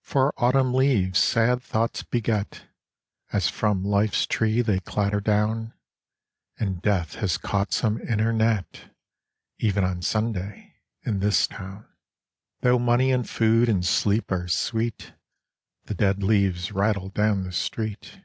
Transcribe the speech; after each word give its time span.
For 0.00 0.34
Autumn 0.38 0.74
leaves 0.74 1.20
sad 1.20 1.62
thoughts 1.62 2.02
beget. 2.02 2.66
As 3.32 3.48
from 3.48 3.84
life's 3.84 4.26
tree 4.26 4.60
they 4.60 4.80
clatter 4.80 5.20
down, 5.20 5.72
And 6.58 6.82
Death 6.82 7.14
has 7.22 7.38
caught 7.38 7.72
some 7.72 7.98
in 8.00 8.18
her 8.18 8.32
net 8.32 8.92
Even 9.60 9.84
on 9.84 10.02
Sunday— 10.02 10.80
in 11.06 11.20
this 11.20 11.46
Town, 11.46 11.86
Tho' 12.62 12.80
money 12.80 13.12
and 13.12 13.30
food 13.30 13.68
and 13.68 13.86
sleep 13.86 14.32
are 14.32 14.48
sweet! 14.48 15.12
The 15.84 15.94
dead 15.94 16.24
leaves 16.24 16.72
rattle 16.72 17.10
down 17.10 17.44
the 17.44 17.52
street. 17.52 18.20